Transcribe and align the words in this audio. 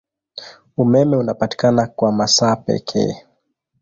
Umeme 0.77 1.17
unapatikana 1.17 1.87
kwa 1.87 2.11
masaa 2.11 2.55
pekee. 2.55 3.25